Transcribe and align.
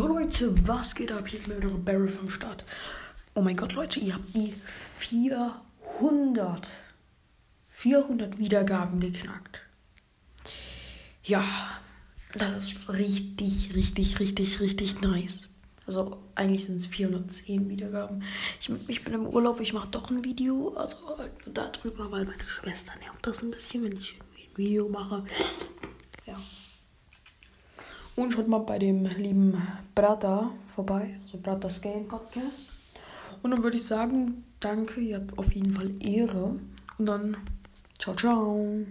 Jo 0.00 0.06
Leute, 0.06 0.66
was 0.66 0.94
geht 0.94 1.12
ab? 1.12 1.28
Hier 1.28 1.38
ist 1.38 1.46
mir 1.46 1.58
wieder 1.58 1.68
Barry 1.68 2.08
vom 2.08 2.30
Start. 2.30 2.64
Oh 3.34 3.42
mein 3.42 3.54
Gott, 3.54 3.74
Leute, 3.74 4.00
ihr 4.00 4.14
habt 4.14 4.34
die 4.34 4.54
400, 4.96 6.66
400 7.68 8.38
Wiedergaben 8.38 8.98
geknackt. 9.00 9.60
Ja, 11.22 11.44
das 12.32 12.64
ist 12.64 12.88
richtig, 12.88 13.74
richtig, 13.74 14.18
richtig, 14.20 14.60
richtig 14.60 15.02
nice. 15.02 15.50
Also 15.86 16.16
eigentlich 16.34 16.64
sind 16.64 16.76
es 16.76 16.86
410 16.86 17.68
Wiedergaben. 17.68 18.22
Ich, 18.58 18.70
ich 18.88 19.04
bin 19.04 19.12
im 19.12 19.26
Urlaub, 19.26 19.60
ich 19.60 19.74
mache 19.74 19.90
doch 19.90 20.10
ein 20.10 20.24
Video, 20.24 20.72
also 20.76 20.96
halt 21.18 21.32
darüber, 21.44 22.10
weil 22.10 22.24
meine 22.24 22.42
Schwester 22.48 22.94
nervt 23.00 23.26
das 23.26 23.42
ein 23.42 23.50
bisschen, 23.50 23.84
wenn 23.84 23.92
ich 23.92 24.14
ein 24.18 24.56
Video 24.56 24.88
mache. 24.88 25.26
Und 28.20 28.34
schaut 28.34 28.48
mal 28.48 28.58
bei 28.58 28.78
dem 28.78 29.06
lieben 29.06 29.56
Brata 29.94 30.50
vorbei, 30.66 31.18
also 31.22 31.38
Bratas 31.38 31.80
Game 31.80 32.06
Podcast. 32.06 32.70
Und 33.40 33.50
dann 33.50 33.62
würde 33.62 33.78
ich 33.78 33.86
sagen, 33.86 34.44
danke, 34.60 35.00
ihr 35.00 35.16
habt 35.16 35.38
auf 35.38 35.50
jeden 35.54 35.72
Fall 35.72 35.90
Ehre. 36.00 36.56
Und 36.98 37.06
dann, 37.06 37.38
ciao, 37.98 38.14
ciao. 38.14 38.84